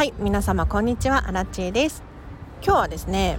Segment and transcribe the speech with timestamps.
[0.00, 1.28] はい皆様こんにちは。
[1.28, 2.02] アラチェです。
[2.64, 3.38] 今日はですね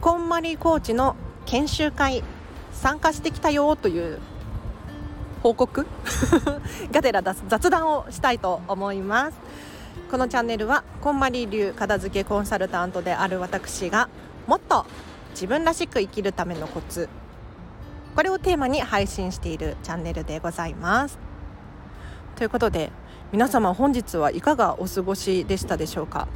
[0.00, 2.22] こんまりコーチの研修会
[2.70, 4.20] 参加してきたよという
[5.42, 5.88] 報告
[6.92, 9.38] がてら雑談をしたいと思います。
[10.08, 14.08] このチャンネルはこんまり流片付けコンサルタントである私が
[14.46, 14.86] もっと
[15.32, 17.08] 自分らしく生きるためのコツ
[18.14, 21.18] これをテーマに配信しているチャンネルでございます。
[22.36, 22.92] ということで
[23.32, 26.28] 皆様本日はいかがお過ごしでしたでしょうか？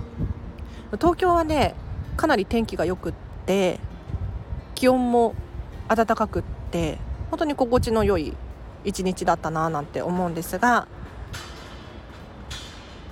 [1.01, 1.75] 東京はね
[2.17, 3.15] かなり天気が良くっ
[3.47, 3.81] て
[4.75, 5.35] 気温も
[5.89, 6.99] 暖かくって
[7.31, 8.35] 本当に心地の良い
[8.85, 10.87] 一日だったななんて思うんですが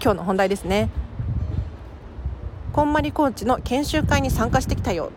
[0.03, 0.91] 今日の本題ですね。
[2.73, 5.11] こんまりコーチの研修会に参加してきたよ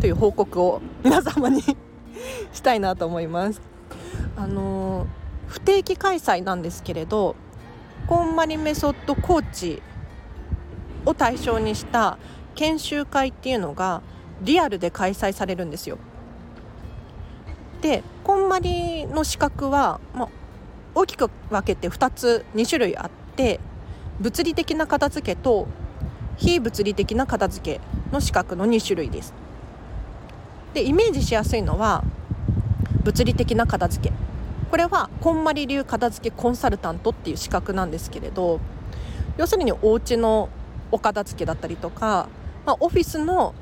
[0.00, 1.62] という報告を皆様に
[2.52, 3.60] したいなと思います。
[4.36, 5.06] あの
[5.46, 7.36] 不定期開催なんですけれど
[8.06, 9.82] こんまりメソッドコーチ
[11.06, 12.18] を対象にした
[12.54, 14.02] 研修会っていうのが
[14.42, 15.98] リアルで開催されるんですよ。
[17.80, 20.28] でこんまりの資格は、まあ、
[20.94, 23.60] 大きく分けて2つ2種類あって
[24.20, 25.66] 物理的な片付けと
[26.36, 27.80] 非物理的な片付け
[28.12, 29.34] の資格の2種類です。
[30.74, 32.04] でイメージしやすいのは
[33.02, 34.14] 物理的な片付け
[34.74, 38.58] これはこんまり流片付けコンサルタントっていう資格なんですけれど
[39.36, 40.48] 要するにお家の
[40.90, 42.28] お片付けだったりとか、
[42.66, 43.54] まあ、オフィスの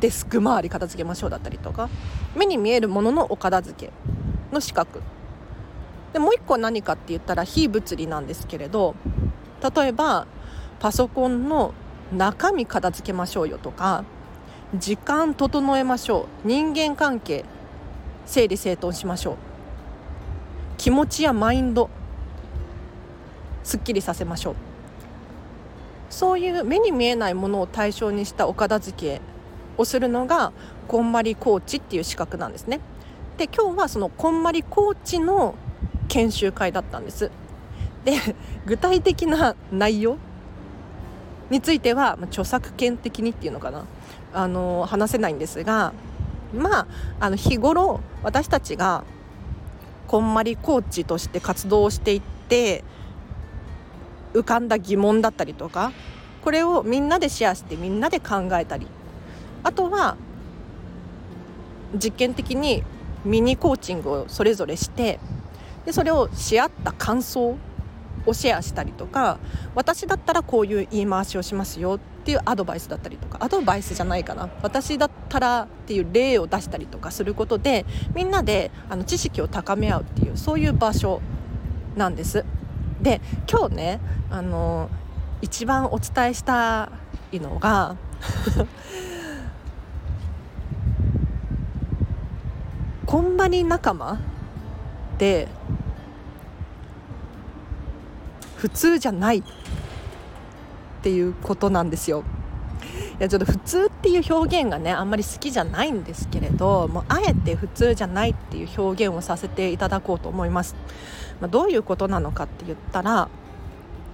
[0.00, 1.88] デスク周り片付けましょうだったりとか
[2.34, 3.92] 目に見えるもののお片付け
[4.52, 5.02] の資格。
[6.12, 8.96] でもう一個何かって言ったら非物理なんですけれど
[9.76, 10.26] 例えば
[10.80, 11.74] パソコンの
[12.12, 14.04] 中身片付けましょうよとか
[14.74, 17.44] 時間整えましょう人間関係
[18.26, 19.49] 整理整頓しましょう。
[20.80, 21.90] 気持ちやマインド
[23.64, 24.54] すっきりさせましょう。
[26.08, 29.20] そういう目に見えないものを対象にしたお片付け
[29.76, 30.52] をするのが
[30.88, 32.80] こんまりコーチっていう資格なんですね。
[33.36, 35.54] で今日はそのこんまりコーチの
[36.08, 37.30] 研修会だったんです。
[38.06, 38.14] で
[38.64, 40.16] 具体的な内容
[41.50, 43.84] については、著作権的にっていうのかな。
[44.32, 45.92] あの話せないんですが
[46.54, 46.86] まあ
[47.20, 49.04] あの日頃私たちが
[50.10, 52.82] こんまりコーチとして活動していって
[54.34, 55.92] 浮かんだ疑問だったりとか
[56.42, 58.88] これをみんなでシェアしてみんなで考えたり。
[59.62, 60.16] あとは
[61.94, 62.82] 実験的に
[63.24, 65.20] ミニコーチングをそれぞれして
[65.86, 67.56] でそれをし合った感想
[68.26, 69.38] をシェアしたりとか
[69.74, 81.22] 私だったらこういう言い回しをしますよっていうアドバイスだったりとかアドバイスじゃないかな私だったらっていう例を出したりとかすることでみんなであの知識を高め合うっていうそういう場所
[81.96, 82.44] なんです。
[83.00, 83.20] で
[83.50, 84.90] 今日ねあの
[85.40, 86.92] 一番お伝えした
[87.32, 87.96] いのが
[93.06, 94.20] こんばり仲間
[95.18, 95.48] で
[98.60, 99.42] 普通じゃないっ
[101.02, 102.24] ていうことなんですよ。
[103.18, 110.74] いやちょっと普通っていう表現がねあんまり好きじゃないんですけれどもうあえて普通じゃないっていう表現をさせていただこうと思います、
[111.40, 113.28] まあ、どういうことなのかって言ったら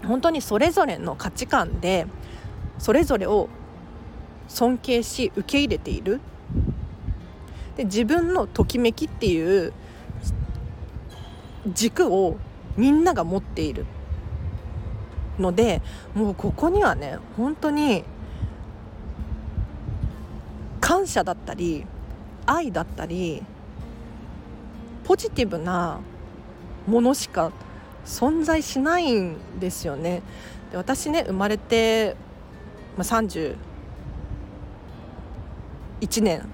[0.05, 2.07] 本当にそれぞれの価値観で
[2.78, 3.49] それぞれを
[4.49, 6.21] 尊敬し受け入れている。
[7.77, 9.73] で自分のときめきっていう
[11.73, 12.37] 軸を
[12.77, 13.87] みんなが持っている。
[15.39, 15.83] ので
[16.15, 18.05] もうここにはね本当に
[20.81, 21.85] 感謝だったり
[22.47, 23.43] 愛だったり
[25.05, 26.01] ポジティブな
[26.87, 27.53] ものしか
[28.05, 30.23] 存在しないんですよね。
[30.71, 32.17] で私ね生まれて、
[32.97, 33.57] まあ、31
[36.23, 36.49] 年。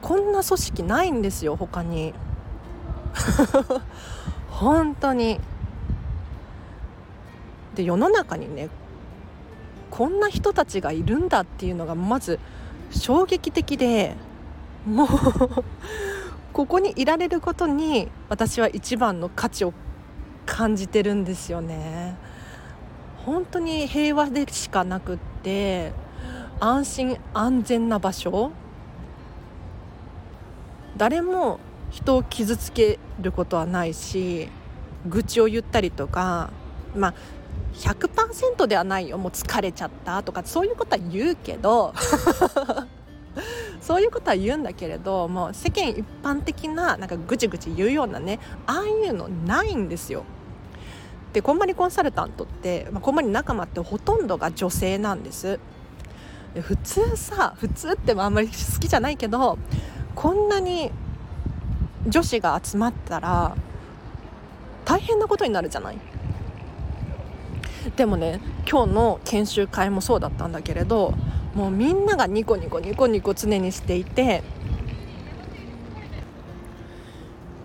[0.00, 2.14] こんな組織ないんですよ他に。
[4.50, 5.40] 本当に。
[7.78, 8.68] で世の中にね
[9.88, 12.40] こんな人たちがいるんだっていうのがまず
[12.90, 14.16] 衝撃的で
[14.84, 15.08] もう
[16.52, 19.72] ここにいられることに私は一番の価値を
[20.44, 22.16] 感じてるんですよね。
[23.24, 25.92] 本当に平和でしかなくって
[26.58, 28.50] 安心安全な場所
[30.96, 31.60] 誰も
[31.90, 34.48] 人を傷つけることはないし
[35.06, 36.50] 愚痴を言ったりとか
[36.96, 37.14] まあ
[37.74, 41.94] 100%ではないよもう疲れちゃったとかそういうことは言うけど
[43.80, 50.24] そういうことは言うんだけれどもう世間一般的ななんかぐちぐち言うようなねああいうのないんですよ。
[51.32, 55.60] でこんまりコンサルタントって、まあ、こんまり仲間ってほとんどが女性なんです
[56.54, 59.58] で普通さ普通ってあんまり好きじゃないけど
[60.14, 60.90] こんなに
[62.06, 63.54] 女子が集まったら
[64.86, 65.98] 大変なことになるじゃない？
[67.96, 68.40] でもね
[68.70, 71.14] 今日の研修会もそうだったんだけれど
[71.54, 74.42] もうみんながニコニコニコニコ常にしていて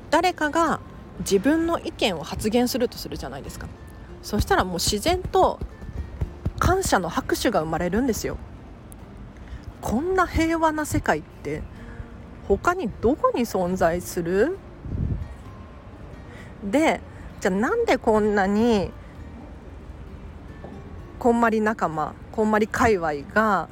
[0.10, 0.80] 誰かが
[1.20, 3.68] 自分の意見を発言するとするじゃないですか。
[4.22, 5.60] そしたらもう自然と
[6.60, 8.38] 感謝の拍手が生まれるんですよ。
[9.82, 11.62] こんな平和な世界って
[12.48, 14.58] 他にどこに存在する？
[16.64, 17.02] で
[17.42, 18.92] じゃあなんでこんなに
[21.24, 23.70] こんまり仲間こんまり界隈が、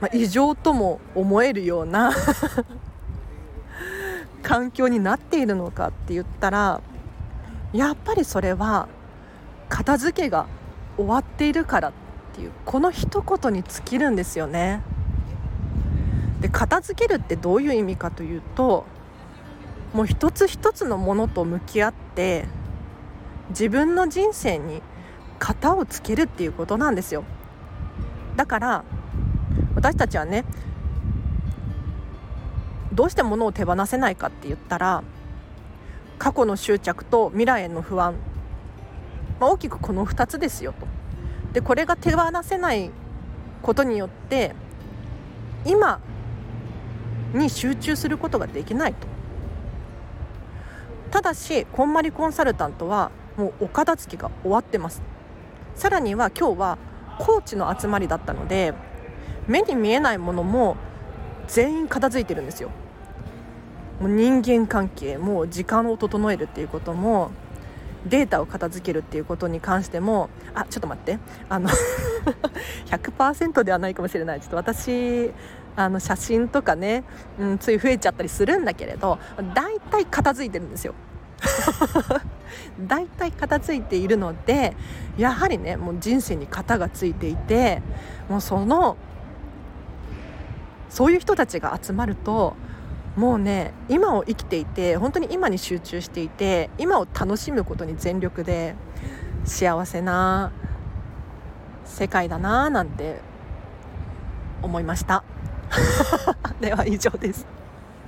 [0.00, 2.10] まあ、異常とも思えるような
[4.42, 6.80] 環境になっているのかって言ったら
[7.72, 8.88] やっぱりそれは
[9.68, 10.46] 片付けが
[10.96, 11.92] 終わっているからっ
[12.34, 14.82] ていうこの一言に尽きるんですよね。
[16.40, 18.86] で片付けるってどういう意味かというと
[19.92, 22.48] もう一つ一つのものと向き合って
[23.50, 24.82] 自分の人生に
[25.38, 27.24] 型をつけるっていうことなんですよ
[28.36, 28.84] だから
[29.74, 30.44] 私たちはね
[32.92, 35.02] どうして物を手放せないかって言ったら
[36.18, 38.14] 過去の執着と未来への不安、
[39.38, 40.86] まあ、大きくこの2つですよと。
[41.52, 42.90] でこれが手放せない
[43.62, 44.54] ことによって
[45.66, 46.00] 今
[47.34, 49.06] に集中することができないと。
[51.10, 55.02] ただしこんまりコンサルタントはもうお片付けが終わってます。
[55.74, 56.78] さらには今日は
[57.18, 58.74] コーチの集まりだったので
[59.46, 60.76] 目に見えないものも
[61.48, 62.70] 全員片付いてるんですよ。
[64.00, 67.30] もう人間関係もう時間を整えるっていうことも
[68.04, 71.18] データを片付けるっていうことに関してもあちょっと待って。
[71.48, 71.70] あの
[72.86, 74.40] 100%ではないかもしれない。
[74.40, 75.32] ちょっと私
[75.76, 77.04] あの写真とかね、
[77.38, 79.18] うん、つい増えちゃったりするんだけれど
[79.54, 80.94] 大体片付いてるんですよ。
[82.86, 84.76] 大体片付いているので
[85.16, 87.82] やはりねもう人生に型がついていて
[88.28, 88.96] もうその
[90.88, 92.56] そういう人たちが集まると
[93.16, 98.74] もうね今を生きていて本当に今に集中していて今を楽しむことに全力で
[99.44, 100.52] 幸せな
[101.84, 103.20] 世界だななんて
[104.62, 105.22] 思いました。
[106.60, 107.46] では以上です。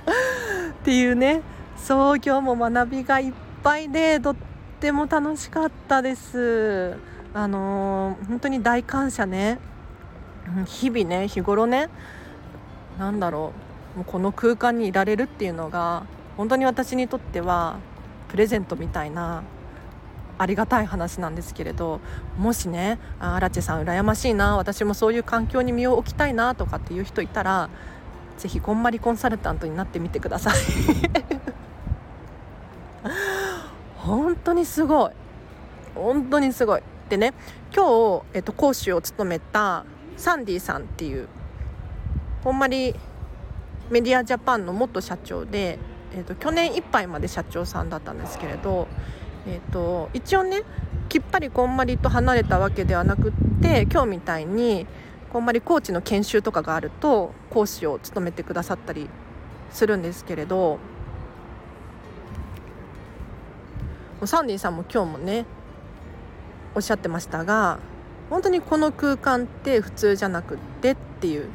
[0.81, 1.41] っていうね
[1.83, 3.33] そう今日も学びがいっ
[3.63, 4.35] ぱいでとっ
[4.79, 6.97] ても楽しかったです。
[7.33, 9.59] あのー、本当に大感謝ね。
[10.65, 11.89] 日々ね日頃ね
[12.97, 13.53] 何だろ
[13.95, 16.03] うもうこの空間にいられるっていうのが
[16.37, 17.77] 本当に私にとっては
[18.29, 19.43] プレゼントみたいな
[20.37, 21.99] ありがたい話なんですけれど
[22.37, 27.69] もしねあアラチェさん羨ましいな私もそういう環境に身を置きたいなとかっていう人いたら
[28.37, 30.53] ぜひこんまりコンサルタントになってみてください。
[33.97, 35.11] 本当にすごい。
[35.95, 36.81] 本当にすごい。
[37.09, 37.33] でね
[37.75, 39.83] 今日、えっと、講師を務めた
[40.15, 41.27] サンディさんっていう
[42.43, 42.95] こんまり
[43.89, 45.79] メディアジャパンの元社長で、
[46.13, 48.87] えーと、去年いっぱいまで社長さんだったんですけれど、
[49.47, 50.61] えーと、一応ね
[51.09, 54.85] きっぱりこんまりと離れたわけではなくって今日みたいに
[55.33, 59.09] こんまりコーチの研修とかがあると講師を務めてくださったり
[59.71, 60.79] するんですけれど
[64.25, 65.45] サンディさんも今日もね
[66.75, 67.79] おっしゃってましたが
[68.29, 71.49] 本当にこの空間って普通じゃなくってっていう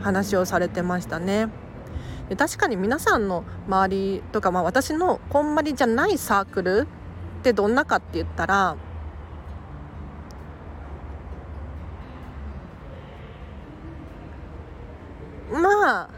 [0.00, 1.48] 話をされてましたね。
[2.28, 6.86] で確かに皆さんの周りとか、まあ、私のこんまりじゃないサークル
[7.40, 8.76] ってどんなかって言ったら
[15.50, 16.08] まあ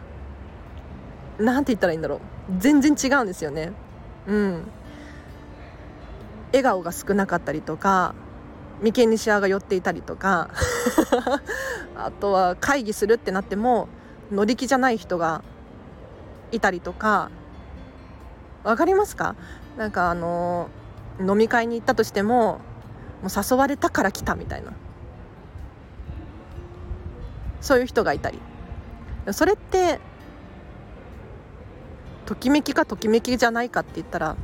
[1.43, 2.21] なんて言ったらいいんだろう
[2.59, 3.73] 全然違うんですよね。
[4.27, 4.65] うん、
[6.53, 8.15] 笑顔が少なかったりとか
[8.81, 10.49] 眉間にシワが寄っていたりとか
[11.97, 13.89] あとは会議するってなっても
[14.33, 15.43] 乗り気じゃない人が
[16.51, 17.31] いたりとか
[18.65, 19.35] 分かりますか？
[19.77, 20.69] なんかあの
[21.21, 22.61] 飲み会に行ったとしても
[23.23, 24.73] もう誘われたから来たみたいな。
[27.61, 28.41] そういう人がいたり。
[29.33, 30.01] それって
[32.25, 34.37] ときめきかときめきじゃないかって言ったら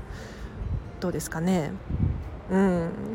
[1.00, 1.72] どうですかね？
[2.50, 3.14] うん。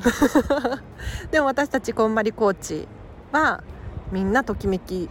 [1.32, 2.88] でも私たちこんまりコーチ
[3.32, 3.64] は
[4.12, 5.10] みんなときめき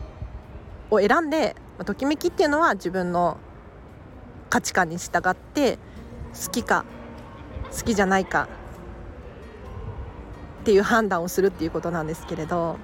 [0.91, 3.39] を選んでときめきっていうのは自分の
[4.51, 5.79] 価値観に従って
[6.35, 6.85] 好きか
[7.71, 8.49] 好きじゃないか
[10.61, 12.77] っていう判断をするっていうことなんですけれど。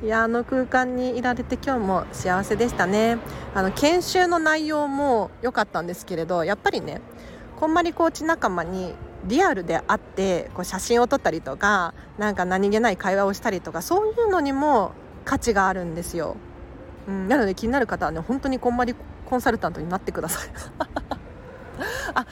[0.00, 3.18] いやあの空間にいられて今日も幸せでしたね。
[3.52, 7.00] あの研修の内容も良かったんですけれどやっぱりね
[7.56, 8.94] こんまりコーチ仲間に
[9.28, 14.92] リアルで会ってこう写真を撮ったりとかなんか何気ない会話をしたりとかそういうのにも
[15.24, 16.36] 価値があるんですよ、
[17.06, 18.94] うん、なので気になる方はね本当にこんまり
[19.26, 20.48] コンサルタントになってください。
[22.14, 22.26] あ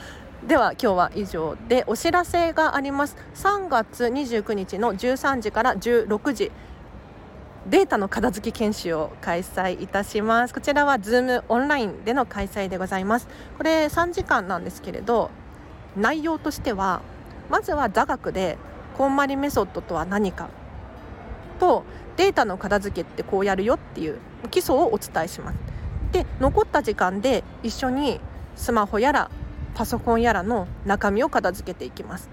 [0.47, 3.15] では今日は以上でお知らせがあります。
[3.35, 6.51] 3月29日の13時から16時
[7.67, 10.53] データの片付き研修を開催いたします。
[10.53, 13.27] こちらは Zoom オンラインでの開催でございます。
[13.57, 15.31] これ3時間なんですけれど
[15.97, 17.01] 内容としては
[17.49, 18.57] まずは座学で
[18.97, 20.49] こんまりメソッドとは何か
[21.59, 21.83] と
[22.15, 25.57] データの片付けってこうやるよっていう基礎をお伝えします。
[26.11, 28.19] で残った時間で一緒に
[28.55, 29.29] スマホやら
[29.75, 32.29] パソコンやらの中身を片付けていきます。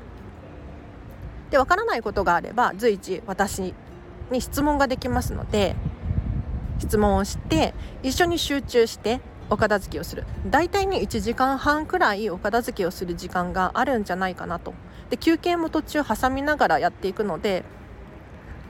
[1.50, 3.74] でわからないことがあれば随時私
[4.30, 5.76] に質問ができますので
[6.78, 9.20] 質問をして一緒に集中して
[9.50, 10.24] お片付けをする。
[10.48, 14.74] 大体に1時間半くらいお片付けをする時間があるんじゃないかなと。
[15.10, 17.64] で休憩も途中挟みながらやっていくので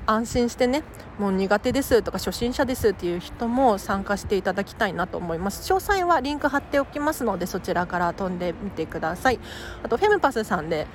[0.07, 0.83] 安心してね
[1.19, 5.73] もう苦手ですとか初心者ですっていう人も参加していただきたいなと思います。
[5.73, 9.39] 詳細はリンク貼っておきますのでそちらから飛んでみてください。
[9.83, 10.87] あとフェムパスさんで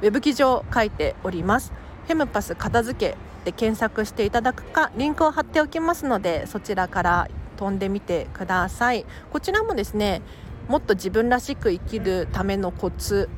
[0.00, 1.72] ウェブ記事を書いております。
[2.06, 9.04] フェムパス片付けで検索していただくかリンクを貼っておきますのでそちらから飛んでみてください。
[9.32, 10.22] こちらもですね
[10.68, 13.28] もっと自分らしく生きるためのコツ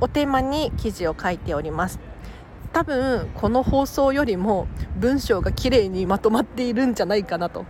[0.00, 1.98] をテーマに記事を書いております。
[2.72, 4.66] 多分この放送よりも
[4.96, 7.64] 文章が綺麗にまとまっているんじゃないかなと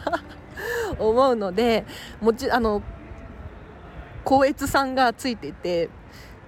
[0.98, 1.84] 思うので
[2.22, 2.80] もちあの
[4.24, 5.90] 光悦さんがついていて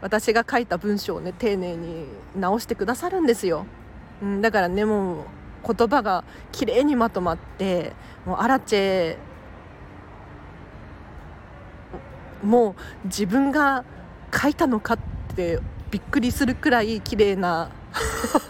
[0.00, 3.66] 私が書いた文章をね丁寧に直してくださるんですよ、
[4.22, 5.24] うん、だからねもう
[5.66, 7.92] 言葉が綺麗にまとまって
[8.24, 9.16] もうアラチェ
[12.42, 13.84] もう自分が
[14.34, 14.98] 書いたのかっ
[15.34, 15.60] て
[15.90, 17.70] びっくりするくらい綺麗な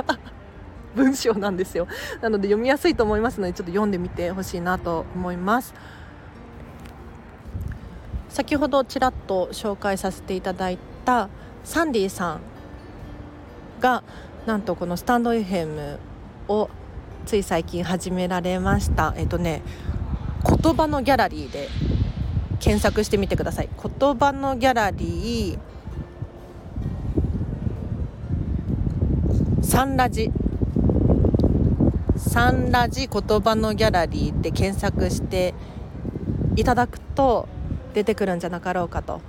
[0.95, 1.87] 文章なんですよ。
[2.21, 5.75] なので読みやすいと思いますのでちょっと読んでみてほしいなと思います。
[8.29, 11.29] 先ほどちらっと紹介させていただいた
[11.65, 12.41] サンディさん
[13.81, 14.03] が
[14.47, 15.99] なんとこのスタンド FM
[16.49, 16.71] を
[17.29, 19.13] つい最近始められました。
[19.19, 19.61] えっとね
[20.63, 21.69] 言葉のギャラリーで
[22.59, 23.69] 検索してみてください。
[23.69, 30.31] 言葉のギャラリーサンラジ。
[32.17, 35.53] サンラジ言葉のギャラリーで検索して
[36.57, 37.47] いただくと
[37.93, 39.21] 出てくるんじゃなかろうかと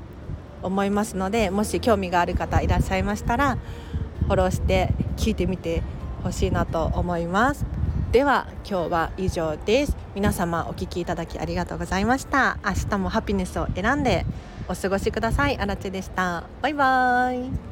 [0.64, 3.58] 思いますのでもし興味がある方いらっしゃいましたら
[4.22, 5.84] フォローして聞いてみて
[6.24, 7.79] ほしいなと思います。
[8.12, 9.96] では今日は以上です。
[10.16, 12.58] 皆様お聞きいただきありがとうございました。
[12.66, 14.26] 明日もハピネスを選んで
[14.68, 15.58] お過ごしください。
[15.60, 16.44] あらちでした。
[16.60, 17.69] バイバーイ。